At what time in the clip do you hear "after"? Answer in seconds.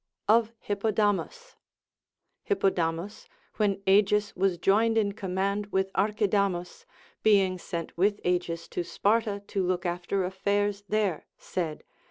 9.85-10.23